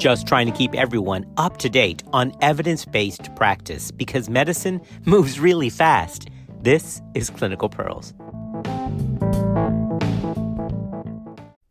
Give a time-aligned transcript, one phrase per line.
[0.00, 5.38] just trying to keep everyone up to date on evidence based practice because medicine moves
[5.38, 6.28] really fast.
[6.62, 8.12] This is Clinical Pearls.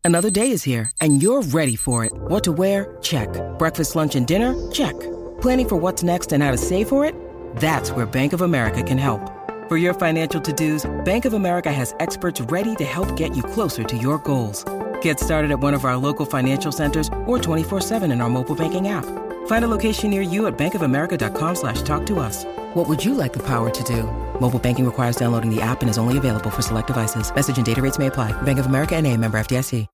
[0.04, 2.12] Another day is here, and you're ready for it.
[2.14, 2.98] What to wear?
[3.02, 3.30] Check.
[3.60, 4.56] Breakfast, lunch, and dinner?
[4.72, 5.00] Check.
[5.40, 7.14] Planning for what's next and how to save for it?
[7.58, 9.22] That's where Bank of America can help.
[9.68, 13.44] For your financial to dos, Bank of America has experts ready to help get you
[13.44, 14.66] closer to your goals.
[15.02, 18.88] Get started at one of our local financial centers or 24-7 in our mobile banking
[18.88, 19.06] app.
[19.46, 22.46] Find a location near you at bankofamerica.com slash talk to us.
[22.74, 24.04] What would you like the power to do?
[24.40, 27.34] Mobile banking requires downloading the app and is only available for select devices.
[27.36, 28.32] Message and data rates may apply.
[28.42, 29.86] Bank of America and a member FDIC.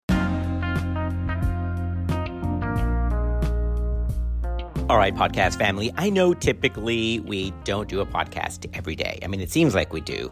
[4.88, 5.92] All right, podcast family.
[5.98, 9.17] I know typically we don't do a podcast every day.
[9.23, 10.31] I mean, it seems like we do,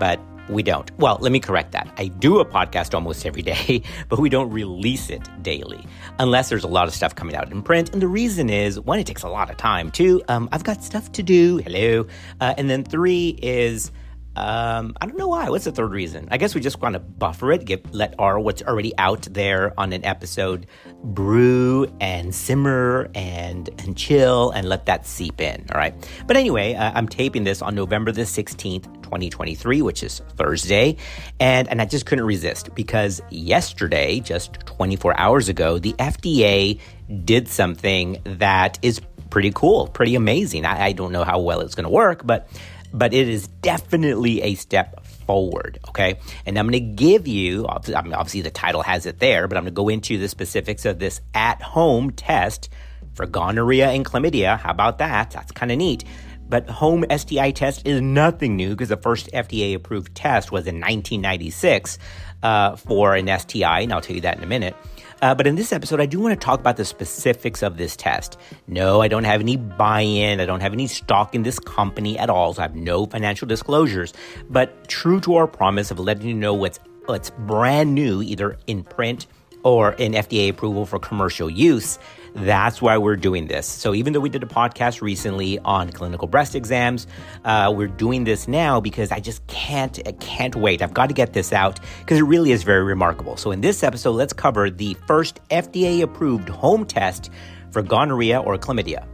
[0.00, 0.90] but we don't.
[0.98, 1.92] Well, let me correct that.
[1.96, 5.86] I do a podcast almost every day, but we don't release it daily
[6.18, 7.92] unless there's a lot of stuff coming out in print.
[7.92, 9.90] And the reason is one, it takes a lot of time.
[9.90, 11.58] Two, um, I've got stuff to do.
[11.58, 12.06] Hello.
[12.40, 13.90] Uh, and then three is
[14.36, 15.48] um, I don't know why.
[15.48, 16.28] What's the third reason?
[16.30, 19.72] I guess we just want to buffer it, get let our what's already out there
[19.78, 20.66] on an episode
[21.02, 25.66] brew and simmer and and chill and let that seep in.
[25.72, 25.94] All right.
[26.26, 30.96] But anyway, uh, I'm taping this on November the 16th, 2023, which is Thursday,
[31.38, 36.80] and and I just couldn't resist because yesterday, just 24 hours ago, the FDA
[37.24, 40.64] did something that is pretty cool, pretty amazing.
[40.64, 42.48] I, I don't know how well it's going to work, but
[42.94, 45.80] but it is definitely a step forward.
[45.88, 46.18] Okay.
[46.46, 49.58] And I'm going to give you, I mean, obviously the title has it there, but
[49.58, 52.68] I'm going to go into the specifics of this at home test
[53.14, 54.58] for gonorrhea and chlamydia.
[54.58, 55.32] How about that?
[55.32, 56.04] That's kind of neat.
[56.48, 60.76] But home STI test is nothing new because the first FDA approved test was in
[60.76, 61.98] 1996
[62.42, 64.76] uh, for an STI, and I'll tell you that in a minute.
[65.24, 67.96] Uh, but in this episode, I do want to talk about the specifics of this
[67.96, 68.36] test.
[68.66, 72.18] No, I don't have any buy in, I don't have any stock in this company
[72.18, 74.12] at all, so I have no financial disclosures.
[74.50, 78.84] But true to our promise of letting you know what's, what's brand new, either in
[78.84, 79.26] print
[79.64, 81.98] or an FDA approval for commercial use,
[82.34, 83.66] that's why we're doing this.
[83.66, 87.06] So even though we did a podcast recently on clinical breast exams,
[87.44, 90.82] uh, we're doing this now because I just can't, I can't wait.
[90.82, 93.36] I've got to get this out because it really is very remarkable.
[93.36, 97.30] So in this episode, let's cover the first FDA approved home test
[97.70, 99.06] for gonorrhea or chlamydia.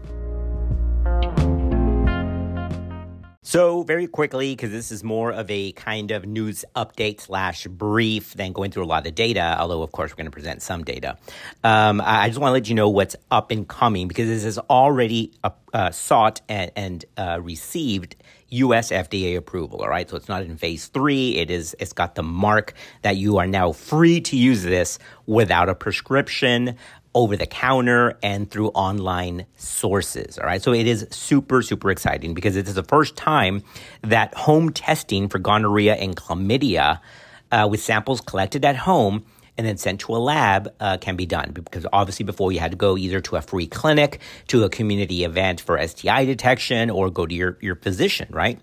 [3.42, 8.34] So, very quickly, because this is more of a kind of news update slash brief
[8.34, 10.84] than going through a lot of data, although, of course, we're going to present some
[10.84, 11.16] data.
[11.64, 14.58] Um, I just want to let you know what's up and coming because this is
[14.58, 18.14] already uh, uh, sought and, and uh, received
[18.50, 18.90] U.S.
[18.90, 19.80] FDA approval.
[19.80, 21.36] All right, so it's not in phase three.
[21.36, 21.74] It is.
[21.78, 26.76] It's got the mark that you are now free to use this without a prescription
[27.15, 30.38] over the counter and through online sources.
[30.38, 30.62] All right.
[30.62, 33.62] So it is super, super exciting because it is the first time
[34.03, 37.00] that home testing for gonorrhea and chlamydia
[37.50, 39.25] uh, with samples collected at home
[39.59, 41.50] and then sent to a lab uh, can be done.
[41.53, 45.25] Because obviously, before you had to go either to a free clinic, to a community
[45.25, 48.59] event for STI detection, or go to your, your physician, right?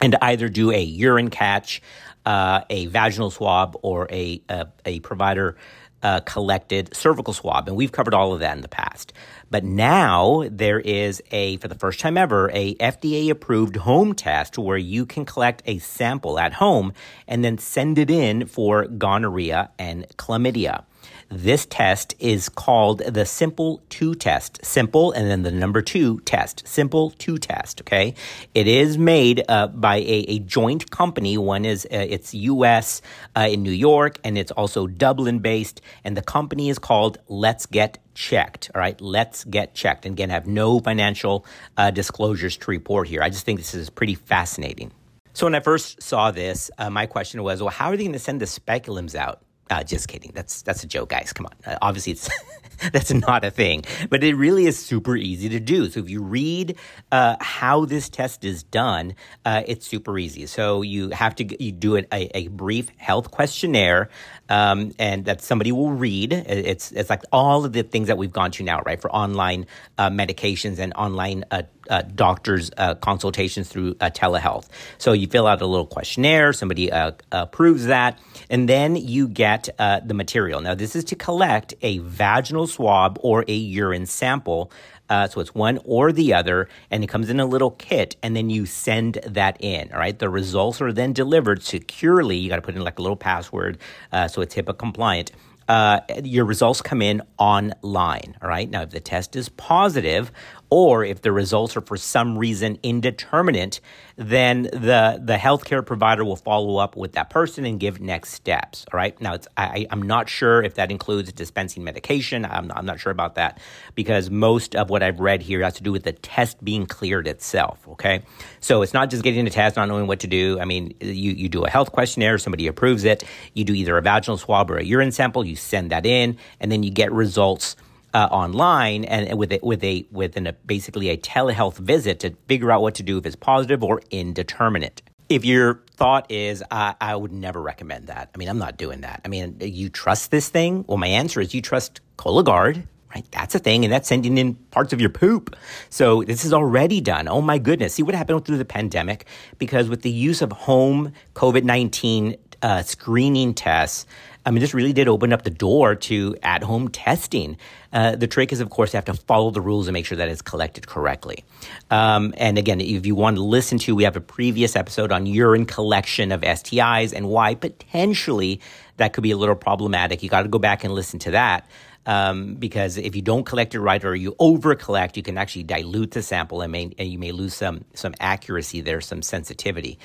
[0.00, 1.82] And either do a urine catch,
[2.26, 5.56] uh, a vaginal swab, or a, a, a provider
[6.04, 9.12] uh, collected cervical swab, and we've covered all of that in the past.
[9.50, 14.58] But now there is a, for the first time ever, a FDA approved home test
[14.58, 16.92] where you can collect a sample at home
[17.26, 20.84] and then send it in for gonorrhea and chlamydia.
[21.28, 24.64] This test is called the Simple 2 test.
[24.64, 26.66] Simple and then the number 2 test.
[26.66, 28.14] Simple 2 test, okay?
[28.54, 31.38] It is made uh, by a, a, joint company.
[31.38, 33.02] One is uh, it's US
[33.36, 37.66] uh, in New York and it's also Dublin based and the company is called Let's
[37.66, 38.70] Get checked.
[38.74, 40.06] All right, let's get checked.
[40.06, 41.44] And again, have no financial
[41.76, 43.22] uh, disclosures to report here.
[43.22, 44.92] I just think this is pretty fascinating.
[45.32, 48.12] So when I first saw this, uh, my question was, well, how are they going
[48.12, 49.43] to send the speculums out?
[49.70, 50.30] Uh, just kidding.
[50.34, 51.32] That's that's a joke, guys.
[51.32, 51.54] Come on.
[51.64, 52.28] Uh, obviously, it's
[52.92, 55.88] that's not a thing, but it really is super easy to do.
[55.88, 56.76] So if you read
[57.10, 59.14] uh, how this test is done,
[59.44, 60.46] uh, it's super easy.
[60.46, 64.10] So you have to you do it a, a brief health questionnaire,
[64.48, 66.32] um, and that somebody will read.
[66.32, 69.00] It's it's like all of the things that we've gone to now, right?
[69.00, 69.66] For online
[69.98, 74.68] uh, medications and online uh, uh, doctors' uh, consultations through uh, telehealth.
[74.98, 78.18] So you fill out a little questionnaire, somebody uh, approves that,
[78.50, 80.60] and then you get the material.
[80.60, 84.70] Now, this is to collect a vaginal swab or a urine sample.
[85.14, 88.34] Uh, so it's one or the other, and it comes in a little kit, and
[88.34, 89.92] then you send that in.
[89.92, 92.36] All right, the results are then delivered securely.
[92.36, 93.78] You got to put in like a little password,
[94.12, 95.30] so it's HIPAA compliant
[95.68, 98.36] uh, your results come in online.
[98.42, 98.68] All right.
[98.68, 100.30] Now, if the test is positive,
[100.74, 103.80] or if the results are for some reason indeterminate,
[104.16, 108.84] then the the healthcare provider will follow up with that person and give next steps.
[108.92, 109.18] All right.
[109.20, 112.44] Now, I, am not sure if that includes dispensing medication.
[112.44, 113.60] I'm, I'm not sure about that
[113.94, 117.28] because most of what I've read here has to do with the test being cleared
[117.28, 117.86] itself.
[117.90, 118.24] Okay.
[118.58, 120.58] So it's not just getting a test, not knowing what to do.
[120.58, 123.22] I mean, you, you do a health questionnaire, somebody approves it.
[123.52, 125.46] You do either a vaginal swab or a urine sample.
[125.46, 127.76] You send that in, and then you get results
[128.14, 132.30] uh, online and with a, with a with an, a, basically a telehealth visit to
[132.48, 135.02] figure out what to do if it's positive or indeterminate.
[135.28, 138.30] If your thought is, I, I would never recommend that.
[138.34, 139.22] I mean, I'm not doing that.
[139.24, 140.84] I mean, you trust this thing?
[140.86, 143.26] Well, my answer is you trust Cologuard, right?
[143.30, 145.56] That's a thing, and that's sending in parts of your poop.
[145.88, 147.26] So this is already done.
[147.26, 147.94] Oh my goodness!
[147.94, 149.26] See what happened through the pandemic
[149.58, 154.06] because with the use of home COVID nineteen uh, screening tests,
[154.46, 157.56] I mean, this really did open up the door to at home testing.
[157.92, 160.18] Uh, the trick is, of course, you have to follow the rules and make sure
[160.18, 161.44] that it's collected correctly.
[161.90, 165.24] Um, and again, if you want to listen to, we have a previous episode on
[165.26, 168.60] urine collection of STIs and why potentially
[168.98, 170.22] that could be a little problematic.
[170.22, 171.66] You got to go back and listen to that.
[172.06, 175.62] Um, because if you don't collect it right or you over collect, you can actually
[175.62, 179.98] dilute the sample and, may, and you may lose some some accuracy there, some sensitivity.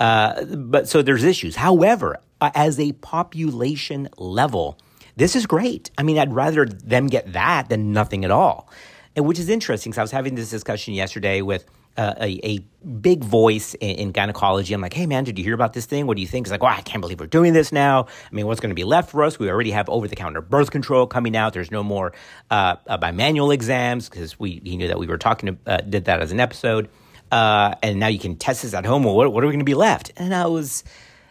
[0.00, 1.54] Uh, but so there's issues.
[1.54, 4.78] However, uh, as a population level,
[5.16, 5.90] this is great.
[5.96, 8.68] I mean, I'd rather them get that than nothing at all.
[9.16, 11.64] And which is interesting because I was having this discussion yesterday with
[11.96, 12.66] uh, a, a,
[13.00, 14.74] big voice in, in, gynecology.
[14.74, 16.06] I'm like, hey man, did you hear about this thing?
[16.06, 16.46] What do you think?
[16.46, 18.04] He's like, oh, I can't believe we're doing this now.
[18.04, 19.38] I mean, what's going to be left for us?
[19.38, 21.54] We already have over the counter birth control coming out.
[21.54, 22.12] There's no more
[22.50, 26.06] uh, uh, bimanual exams because we he knew that we were talking to, uh, did
[26.06, 26.90] that as an episode.
[27.30, 29.04] Uh, and now you can test this at home.
[29.04, 30.12] Well, what, what are we going to be left?
[30.16, 30.84] And I was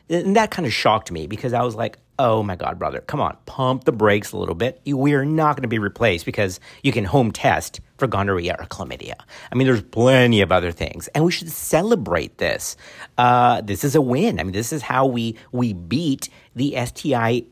[0.10, 3.20] and that kind of shocked me because I was like, oh my God, brother, come
[3.20, 4.82] on, pump the brakes a little bit.
[4.86, 8.66] We are not going to be replaced because you can home test for gonorrhea or
[8.66, 9.16] chlamydia.
[9.52, 12.76] I mean, there's plenty of other things, and we should celebrate this.
[13.18, 14.40] Uh, this is a win.
[14.40, 17.46] I mean, this is how we we beat the STI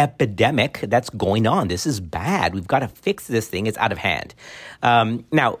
[0.00, 1.68] epidemic that's going on.
[1.68, 2.54] This is bad.
[2.54, 3.66] We've got to fix this thing.
[3.66, 4.34] It's out of hand.
[4.82, 5.58] Um, now,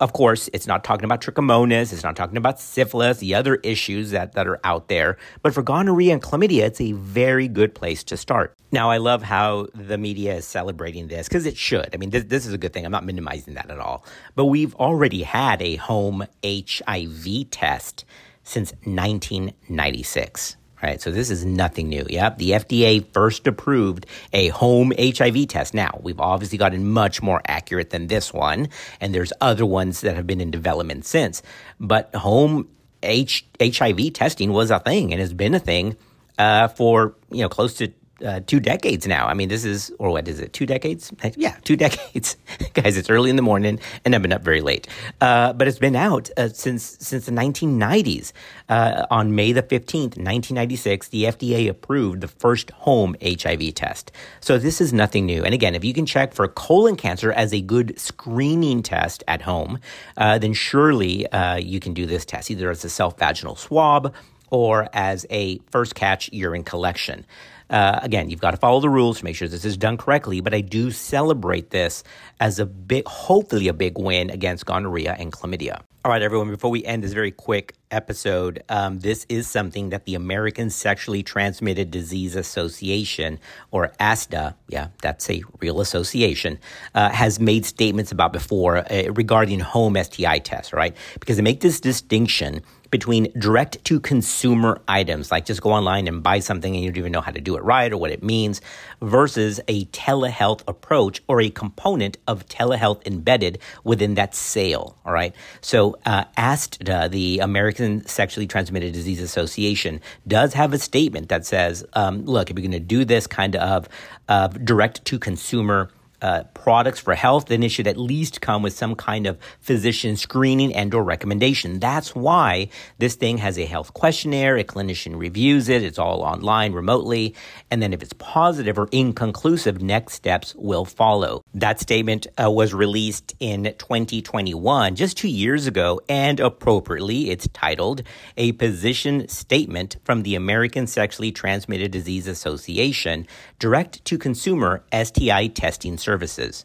[0.00, 1.92] of course, it's not talking about trichomonas.
[1.92, 5.18] It's not talking about syphilis, the other issues that, that are out there.
[5.42, 8.56] But for gonorrhea and chlamydia, it's a very good place to start.
[8.72, 11.90] Now, I love how the media is celebrating this because it should.
[11.92, 12.86] I mean, this, this is a good thing.
[12.86, 14.06] I'm not minimizing that at all.
[14.36, 18.06] But we've already had a home HIV test
[18.42, 21.00] since 1996 right?
[21.00, 22.06] So this is nothing new.
[22.08, 22.38] Yep.
[22.38, 25.74] The FDA first approved a home HIV test.
[25.74, 28.68] Now, we've obviously gotten much more accurate than this one,
[29.00, 31.42] and there's other ones that have been in development since.
[31.80, 32.68] But home
[33.02, 35.96] H- HIV testing was a thing and has been a thing
[36.38, 37.92] uh, for, you know, close to
[38.24, 39.26] uh, two decades now.
[39.26, 41.12] I mean, this is, or what is it, two decades?
[41.36, 42.36] Yeah, two decades.
[42.74, 44.88] Guys, it's early in the morning and I've been up very late.
[45.20, 48.32] Uh, but it's been out uh, since since the 1990s.
[48.68, 54.12] Uh, on May the 15th, 1996, the FDA approved the first home HIV test.
[54.40, 55.44] So this is nothing new.
[55.44, 59.42] And again, if you can check for colon cancer as a good screening test at
[59.42, 59.78] home,
[60.16, 64.14] uh, then surely uh, you can do this test either as a self vaginal swab
[64.50, 67.26] or as a first catch urine collection.
[67.70, 70.40] Uh, again, you've got to follow the rules to make sure this is done correctly,
[70.40, 72.04] but I do celebrate this
[72.40, 75.80] as a big, hopefully a big win against gonorrhea and chlamydia.
[76.06, 80.04] All right, everyone, before we end this very quick episode, um, this is something that
[80.04, 83.40] the American Sexually Transmitted Disease Association,
[83.72, 86.60] or ASDA, yeah, that's a real association,
[86.94, 90.96] uh, has made statements about before uh, regarding home STI tests, right?
[91.18, 92.62] Because they make this distinction
[92.96, 96.96] between direct to consumer items, like just go online and buy something and you don't
[96.96, 98.62] even know how to do it right or what it means,
[99.02, 104.96] versus a telehealth approach or a component of telehealth embedded within that sale.
[105.04, 105.34] All right.
[105.60, 111.84] So, uh, ASTDA, the American Sexually Transmitted Disease Association, does have a statement that says,
[111.92, 113.90] um, look, if you're going to do this kind of
[114.30, 115.90] uh, direct to consumer
[116.26, 120.16] uh, products for health, then it should at least come with some kind of physician
[120.16, 121.78] screening and or recommendation.
[121.78, 122.68] That's why
[122.98, 124.56] this thing has a health questionnaire.
[124.56, 125.84] A clinician reviews it.
[125.84, 127.36] It's all online remotely.
[127.70, 131.44] And then if it's positive or inconclusive, next steps will follow.
[131.54, 138.02] That statement uh, was released in 2021, just two years ago, and appropriately, it's titled
[138.36, 143.28] A Position Statement from the American Sexually Transmitted Disease Association,
[143.60, 146.64] Direct to Consumer STI Testing Services.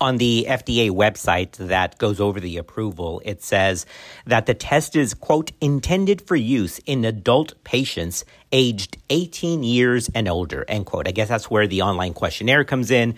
[0.00, 3.86] on the FDA website that goes over the approval, it says
[4.26, 10.28] that the test is, quote, intended for use in adult patients aged 18 years and
[10.28, 11.08] older, end quote.
[11.08, 13.16] I guess that's where the online questionnaire comes in.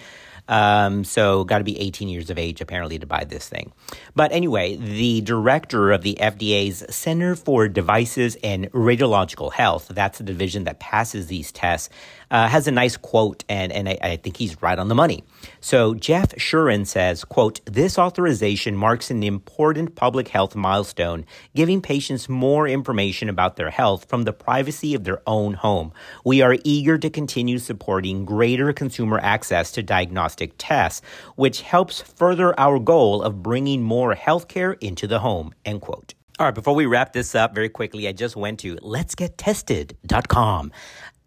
[0.48, 3.72] Um, so, got to be 18 years of age apparently to buy this thing.
[4.16, 10.24] But anyway, the director of the FDA's Center for Devices and Radiological Health, that's the
[10.24, 11.88] division that passes these tests,
[12.30, 15.24] uh, has a nice quote, and, and I, I, think he's right on the money.
[15.60, 22.28] So Jeff Shuren says, quote, this authorization marks an important public health milestone, giving patients
[22.28, 25.92] more information about their health from the privacy of their own home.
[26.24, 31.02] We are eager to continue supporting greater consumer access to diagnostic tests,
[31.36, 36.14] which helps further our goal of bringing more healthcare into the home, end quote.
[36.40, 40.72] All right, before we wrap this up very quickly, I just went to letsgettested.com.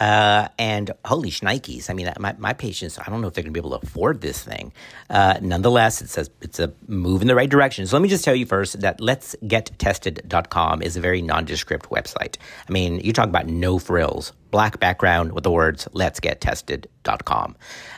[0.03, 1.89] Uh, and holy shnikes.
[1.89, 3.87] I mean, my, my patients, I don't know if they're going to be able to
[3.87, 4.73] afford this thing.
[5.09, 7.87] Uh, nonetheless, it says it's a move in the right direction.
[7.87, 11.89] So let me just tell you first that Let's Get letsgettested.com is a very nondescript
[11.89, 12.35] website.
[12.67, 17.55] I mean, you talk about no frills, black background with the words let's letsgettested.com.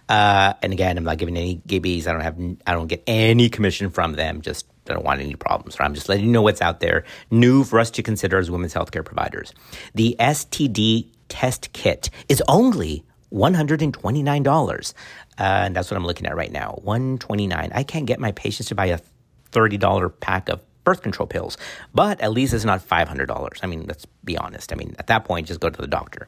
[0.07, 2.05] Uh, and again, I'm not giving any gibbies.
[2.05, 4.41] I don't have, I don't get any commission from them.
[4.41, 5.75] Just I don't want any problems.
[5.79, 8.75] I'm just letting you know what's out there, new for us to consider as women's
[8.75, 9.51] healthcare providers.
[9.95, 13.03] The STD test kit is only
[13.34, 14.94] $129.
[15.38, 16.79] Uh, and that's what I'm looking at right now.
[16.84, 17.72] 129.
[17.74, 19.00] I can't get my patients to buy a
[19.51, 21.58] $30 pack of birth control pills,
[21.94, 23.60] but at least it's not $500.
[23.63, 24.72] I mean, let's be honest.
[24.72, 26.27] I mean, at that point, just go to the doctor.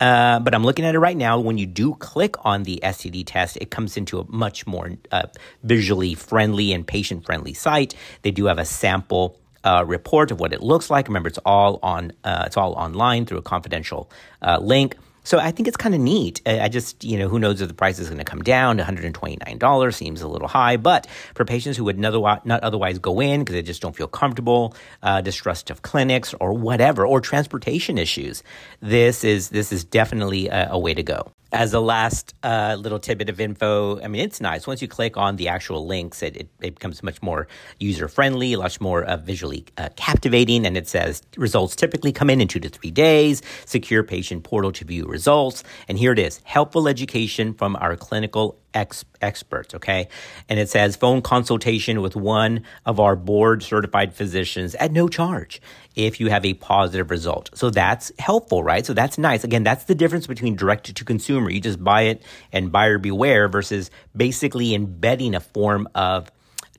[0.00, 1.38] Uh, but I'm looking at it right now.
[1.38, 5.28] When you do click on the STD test, it comes into a much more uh,
[5.62, 7.94] visually friendly and patient friendly site.
[8.22, 11.08] They do have a sample uh, report of what it looks like.
[11.08, 14.10] Remember, it's all on uh, it's all online through a confidential
[14.42, 14.96] uh, link.
[15.24, 16.42] So I think it's kind of neat.
[16.46, 18.78] I just, you know, who knows if the price is going to come down?
[18.78, 23.52] $129 seems a little high, but for patients who would not otherwise go in because
[23.52, 28.42] they just don't feel comfortable, uh, distrust of clinics or whatever, or transportation issues,
[28.80, 32.98] this is this is definitely a, a way to go as a last uh, little
[32.98, 34.66] tidbit of info, I mean, it's nice.
[34.66, 37.46] Once you click on the actual links, it, it, it becomes much more
[37.78, 40.64] user friendly, much more uh, visually uh, captivating.
[40.64, 44.72] And it says results typically come in in two to three days, secure patient portal
[44.72, 45.62] to view results.
[45.88, 50.08] And here it is helpful education from our clinical ex- experts, okay?
[50.48, 55.60] And it says phone consultation with one of our board certified physicians at no charge
[55.94, 57.50] if you have a positive result.
[57.54, 58.84] So that's helpful, right?
[58.84, 59.44] So that's nice.
[59.44, 61.50] Again, that's the difference between direct to consumer.
[61.50, 66.30] You just buy it and buyer beware versus basically embedding a form of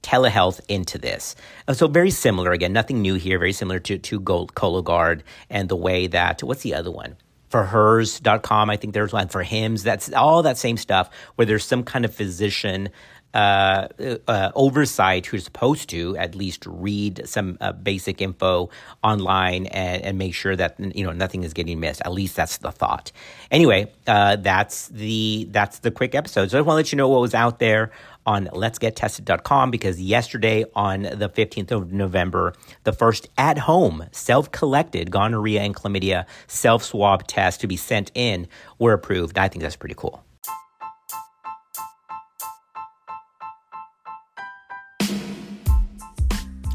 [0.01, 1.35] telehealth into this.
[1.67, 5.69] Uh, so very similar again, nothing new here, very similar to to Gold Cologuard and
[5.69, 7.15] the way that what's the other one?
[7.53, 8.72] For hers.com.
[8.72, 9.83] I think there's one for Hims.
[9.83, 12.89] That's all that same stuff where there's some kind of physician
[13.36, 13.88] uh,
[14.27, 18.72] uh, oversight who's supposed to at least read some uh, basic info
[19.03, 22.01] online and, and, make sure that you know nothing is getting missed.
[22.05, 23.12] At least that's the thought.
[23.51, 26.50] Anyway, uh, that's the that's the quick episode.
[26.50, 27.91] So I just want to let you know what was out there
[28.25, 32.53] on letsgettested.com because yesterday on the 15th of November,
[32.83, 38.11] the first at home self collected gonorrhea and chlamydia self swab test to be sent
[38.13, 38.47] in
[38.79, 39.37] were approved.
[39.37, 40.23] I think that's pretty cool.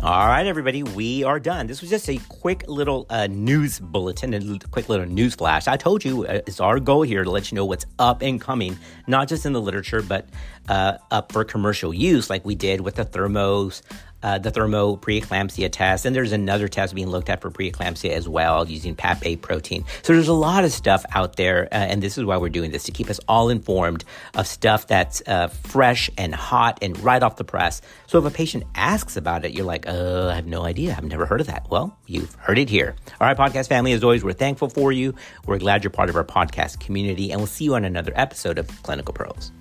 [0.00, 1.66] All right, everybody, we are done.
[1.66, 5.66] This was just a quick little uh, news bulletin, a quick little news flash.
[5.66, 8.40] I told you uh, it's our goal here to let you know what's up and
[8.40, 8.78] coming,
[9.08, 10.28] not just in the literature, but
[10.68, 13.82] uh, up for commercial use, like we did with the Thermos
[14.22, 18.28] uh, the thermo preeclampsia test, and there's another test being looked at for preeclampsia as
[18.28, 19.84] well using PAP8 protein.
[20.02, 22.70] So there's a lot of stuff out there, uh, and this is why we're doing
[22.70, 27.22] this to keep us all informed of stuff that's uh, fresh and hot and right
[27.22, 27.80] off the press.
[28.06, 30.94] So if a patient asks about it, you're like, uh, I have no idea.
[30.96, 31.68] I've never heard of that.
[31.70, 32.96] Well, you've heard it here.
[33.20, 35.14] All right, podcast family, as always, we're thankful for you.
[35.46, 38.58] We're glad you're part of our podcast community, and we'll see you on another episode
[38.58, 39.52] of Clinical Pearls.